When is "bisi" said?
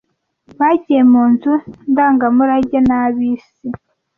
3.15-3.67